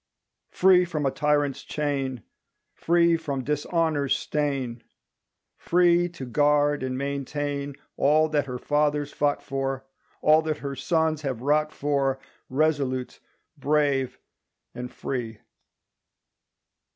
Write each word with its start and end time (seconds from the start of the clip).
Free 0.49 0.83
from 0.83 1.05
a 1.05 1.11
tyrant's 1.11 1.61
chain, 1.63 2.23
Free 2.73 3.15
from 3.17 3.43
dishonor's 3.43 4.17
stain, 4.17 4.81
Free 5.57 6.09
to 6.09 6.25
guard 6.25 6.81
and 6.81 6.97
maintain 6.97 7.75
All 7.97 8.27
that 8.29 8.47
her 8.47 8.57
fathers 8.57 9.11
fought 9.11 9.43
for, 9.43 9.85
All 10.23 10.41
that 10.41 10.57
her 10.57 10.75
sons 10.75 11.21
have 11.21 11.41
wrought 11.43 11.71
for, 11.71 12.17
Resolute, 12.49 13.19
brave, 13.59 14.17
and 14.73 14.91
free! 14.91 15.37